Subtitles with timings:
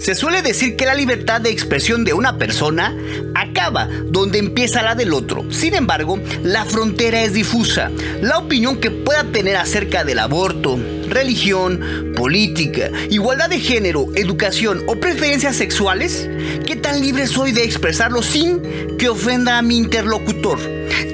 [0.00, 2.96] Se suele decir que la libertad de expresión de una persona
[3.34, 5.44] acaba donde empieza la del otro.
[5.50, 7.90] Sin embargo, la frontera es difusa.
[8.22, 10.78] La opinión que pueda tener acerca del aborto,
[11.10, 16.28] religión, política, igualdad de género, educación o preferencias sexuales,
[16.66, 20.58] ¿qué tan libre soy de expresarlo sin que ofenda a mi interlocutor?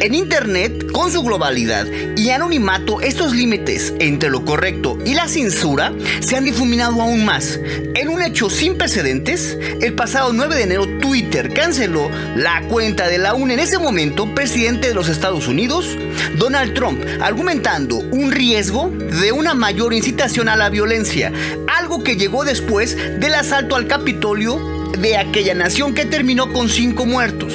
[0.01, 1.87] En Internet, con su globalidad
[2.17, 7.61] y anonimato, estos límites entre lo correcto y la censura se han difuminado aún más.
[7.95, 13.19] En un hecho sin precedentes, el pasado 9 de enero Twitter canceló la cuenta de
[13.19, 15.97] la UN en ese momento presidente de los Estados Unidos,
[16.37, 21.33] Donald Trump, argumentando un riesgo de una mayor incitación a la violencia,
[21.67, 27.07] algo que llegó después del asalto al Capitolio de aquella nación que terminó con cinco
[27.07, 27.53] muertos.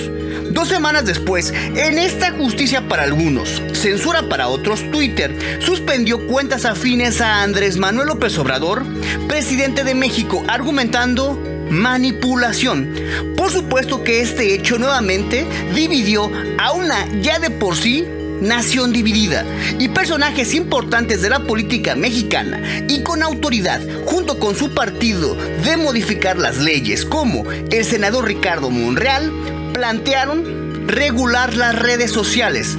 [0.52, 7.22] Dos semanas después, en esta justicia para algunos, censura para otros, Twitter suspendió cuentas afines
[7.22, 8.84] a Andrés Manuel López Obrador,
[9.30, 12.94] presidente de México, argumentando manipulación.
[13.38, 18.06] Por supuesto que este hecho nuevamente dividió a una ya de por sí
[18.42, 19.46] nación dividida
[19.80, 25.78] y personajes importantes de la política mexicana y con autoridad junto con su partido de
[25.78, 29.32] modificar las leyes como el senador Ricardo Monreal
[29.74, 32.78] plantearon regular las redes sociales,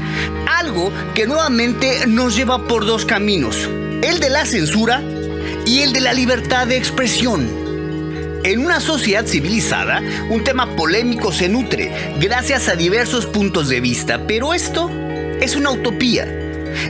[0.58, 3.68] algo que nuevamente nos lleva por dos caminos,
[4.02, 5.02] el de la censura
[5.64, 7.62] y el de la libertad de expresión.
[8.44, 14.26] En una sociedad civilizada, un tema polémico se nutre gracias a diversos puntos de vista,
[14.26, 14.90] pero esto
[15.40, 16.26] es una utopía.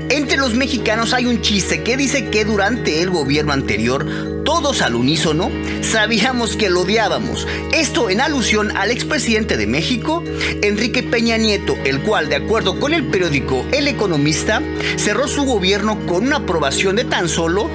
[0.09, 4.07] Entre los mexicanos hay un chiste que dice que durante el gobierno anterior
[4.45, 5.51] todos al unísono
[5.83, 7.47] sabíamos que lo odiábamos.
[7.73, 10.23] Esto en alusión al expresidente de México,
[10.63, 14.63] Enrique Peña Nieto, el cual, de acuerdo con el periódico El Economista,
[14.97, 17.69] cerró su gobierno con una aprobación de tan solo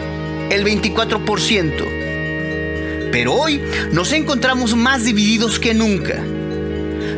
[0.50, 3.10] el 24%.
[3.12, 6.24] Pero hoy nos encontramos más divididos que nunca.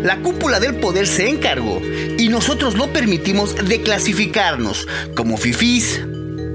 [0.04, 1.82] La cúpula del poder se encargó
[2.18, 6.02] y nosotros lo permitimos de clasificarnos como fifís,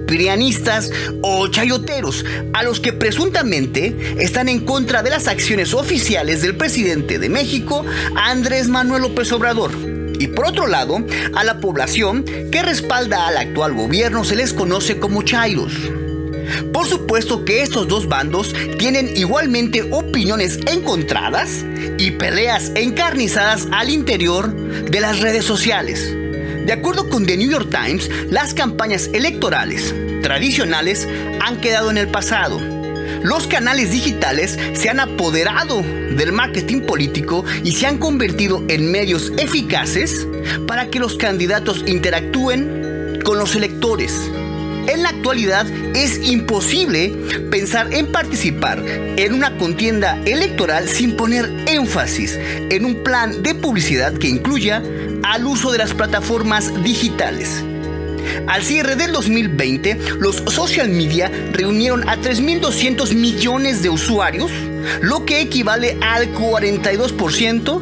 [0.07, 0.91] prianistas
[1.23, 2.25] o chayoteros,
[2.55, 7.85] a los que presuntamente están en contra de las acciones oficiales del presidente de México,
[8.17, 9.73] Andrés Manuel López Obrador.
[10.19, 11.05] Y por otro lado,
[11.35, 15.73] a la población que respalda al actual gobierno se les conoce como chairos.
[16.73, 21.65] Por supuesto que estos dos bandos tienen igualmente opiniones encontradas
[21.99, 26.15] y peleas encarnizadas al interior de las redes sociales.
[26.67, 31.07] De acuerdo con The New York Times, las campañas electorales tradicionales
[31.41, 32.59] han quedado en el pasado.
[33.23, 39.33] Los canales digitales se han apoderado del marketing político y se han convertido en medios
[39.39, 40.27] eficaces
[40.67, 44.13] para que los candidatos interactúen con los electores.
[45.95, 47.11] Es imposible
[47.51, 54.13] pensar en participar en una contienda electoral sin poner énfasis en un plan de publicidad
[54.13, 54.83] que incluya
[55.23, 57.65] al uso de las plataformas digitales.
[58.47, 64.51] Al cierre del 2020, los social media reunieron a 3.200 millones de usuarios,
[65.01, 67.81] lo que equivale al 42%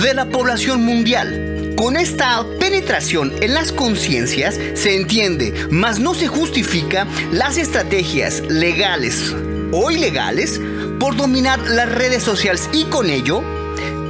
[0.00, 1.51] de la población mundial.
[1.76, 9.34] Con esta penetración en las conciencias se entiende, mas no se justifica las estrategias legales
[9.72, 10.60] o ilegales
[11.00, 13.42] por dominar las redes sociales y con ello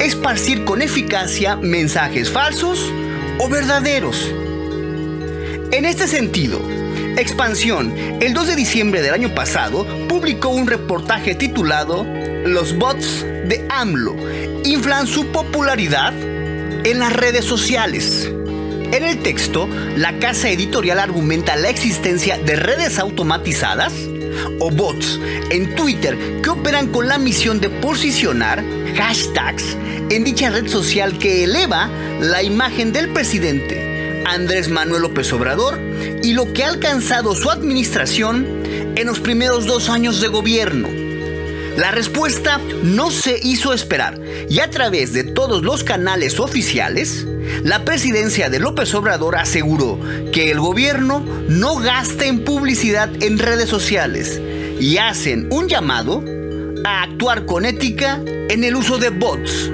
[0.00, 2.90] esparcir con eficacia mensajes falsos
[3.38, 4.30] o verdaderos.
[5.70, 6.60] En este sentido,
[7.16, 12.04] Expansión, el 2 de diciembre del año pasado, publicó un reportaje titulado
[12.44, 14.16] Los bots de AMLO
[14.64, 16.12] inflan su popularidad
[16.84, 18.30] en las redes sociales.
[18.92, 23.92] En el texto, la casa editorial argumenta la existencia de redes automatizadas
[24.58, 25.18] o bots
[25.50, 28.62] en Twitter que operan con la misión de posicionar
[28.96, 29.76] hashtags
[30.10, 31.88] en dicha red social que eleva
[32.20, 35.78] la imagen del presidente Andrés Manuel López Obrador
[36.22, 38.46] y lo que ha alcanzado su administración
[38.96, 41.01] en los primeros dos años de gobierno.
[41.76, 47.26] La respuesta no se hizo esperar y a través de todos los canales oficiales,
[47.64, 49.98] la presidencia de López Obrador aseguró
[50.32, 54.38] que el gobierno no gasta en publicidad en redes sociales
[54.80, 56.22] y hacen un llamado
[56.84, 59.70] a actuar con ética en el uso de bots.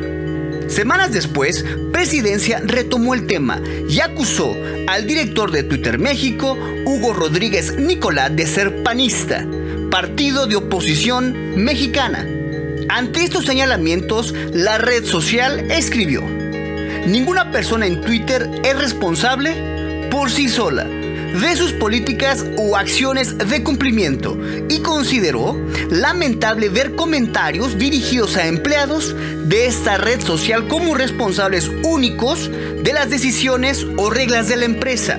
[0.69, 4.55] Semanas después, Presidencia retomó el tema y acusó
[4.87, 9.45] al director de Twitter México, Hugo Rodríguez Nicolás, de ser panista,
[9.91, 12.27] partido de oposición mexicana.
[12.89, 16.23] Ante estos señalamientos, la red social escribió,
[17.07, 23.63] Ninguna persona en Twitter es responsable por sí sola de sus políticas o acciones de
[23.63, 24.39] cumplimiento
[24.69, 25.59] y consideró
[25.91, 29.15] lamentable ver comentarios dirigidos a empleados
[29.47, 32.51] de esta red social como responsables únicos
[32.83, 35.19] de las decisiones o reglas de la empresa.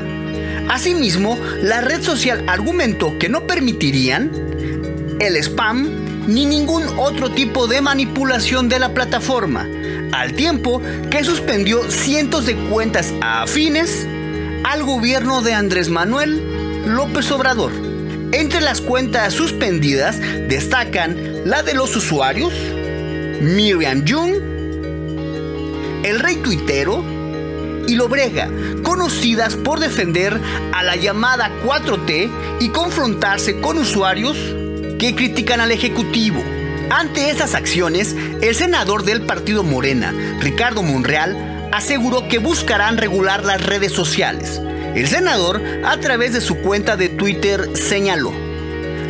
[0.70, 4.32] Asimismo, la red social argumentó que no permitirían
[5.20, 9.68] el spam ni ningún otro tipo de manipulación de la plataforma,
[10.12, 14.08] al tiempo que suspendió cientos de cuentas afines
[14.64, 17.72] al gobierno de Andrés Manuel López Obrador.
[18.32, 22.54] Entre las cuentas suspendidas destacan la de los usuarios,
[23.42, 24.34] Miriam Jung,
[26.04, 27.04] el rey tuitero
[27.88, 28.50] y Lobrega,
[28.84, 30.40] conocidas por defender
[30.74, 32.30] a la llamada 4T
[32.60, 34.38] y confrontarse con usuarios
[35.00, 36.44] que critican al Ejecutivo.
[36.92, 43.66] Ante esas acciones, el senador del partido Morena, Ricardo Monreal, aseguró que buscarán regular las
[43.66, 44.62] redes sociales.
[44.96, 48.34] El senador, a través de su cuenta de Twitter, señaló,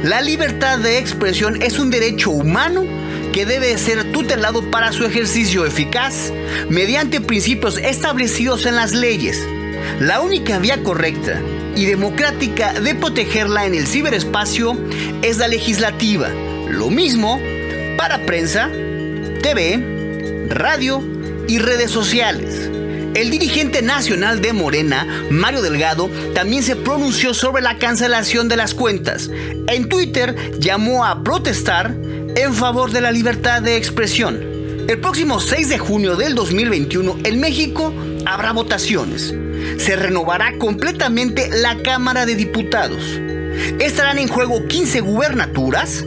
[0.03, 2.85] la libertad de expresión es un derecho humano
[3.33, 6.31] que debe ser tutelado para su ejercicio eficaz
[6.69, 9.45] mediante principios establecidos en las leyes.
[9.99, 11.41] La única vía correcta
[11.75, 14.77] y democrática de protegerla en el ciberespacio
[15.21, 16.29] es la legislativa.
[16.69, 17.39] Lo mismo
[17.97, 18.69] para prensa,
[19.41, 21.03] TV, radio
[21.47, 22.69] y redes sociales.
[23.15, 28.73] El dirigente nacional de Morena, Mario Delgado, también se pronunció sobre la cancelación de las
[28.73, 29.29] cuentas.
[29.67, 31.95] En Twitter llamó a protestar
[32.35, 34.39] en favor de la libertad de expresión.
[34.87, 37.93] El próximo 6 de junio del 2021 en México
[38.25, 39.33] habrá votaciones.
[39.77, 43.19] Se renovará completamente la Cámara de Diputados.
[43.79, 46.05] Estarán en juego 15 gubernaturas,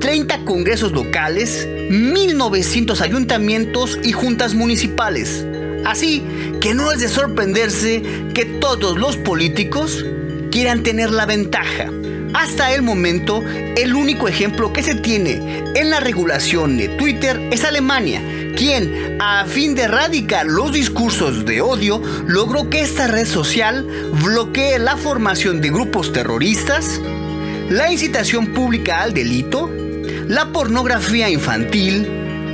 [0.00, 5.46] 30 congresos locales, 1.900 ayuntamientos y juntas municipales.
[5.84, 6.22] Así
[6.60, 8.02] que no es de sorprenderse
[8.34, 10.04] que todos los políticos
[10.50, 11.90] quieran tener la ventaja.
[12.34, 13.42] Hasta el momento,
[13.76, 18.20] el único ejemplo que se tiene en la regulación de Twitter es Alemania,
[18.54, 23.86] quien, a fin de erradicar los discursos de odio, logró que esta red social
[24.22, 27.00] bloquee la formación de grupos terroristas,
[27.68, 29.70] la incitación pública al delito,
[30.28, 32.06] la pornografía infantil,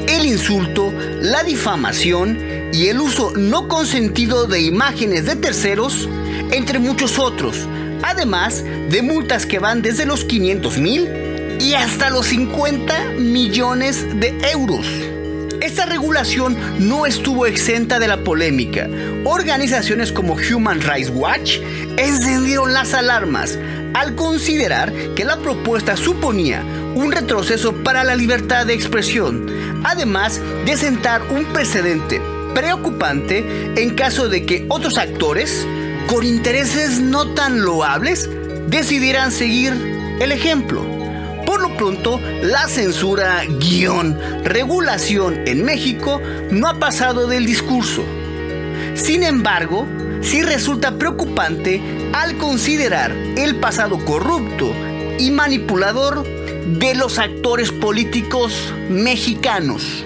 [0.09, 2.39] el insulto, la difamación
[2.73, 6.09] y el uso no consentido de imágenes de terceros,
[6.51, 7.57] entre muchos otros,
[8.03, 11.09] además de multas que van desde los 500 mil
[11.61, 14.87] y hasta los 50 millones de euros.
[15.61, 18.89] Esta regulación no estuvo exenta de la polémica.
[19.25, 21.59] Organizaciones como Human Rights Watch
[21.99, 23.59] encendieron las alarmas
[23.93, 26.63] al considerar que la propuesta suponía
[26.95, 29.47] un retroceso para la libertad de expresión,
[29.85, 32.23] además de sentar un precedente
[32.55, 33.45] preocupante
[33.77, 35.67] en caso de que otros actores,
[36.09, 38.31] con intereses no tan loables,
[38.69, 39.73] decidieran seguir
[40.21, 40.90] el ejemplo.
[41.51, 48.05] Por lo pronto, la censura guion regulación en México no ha pasado del discurso.
[48.95, 49.85] Sin embargo,
[50.21, 51.83] sí resulta preocupante
[52.13, 54.73] al considerar el pasado corrupto
[55.19, 60.05] y manipulador de los actores políticos mexicanos.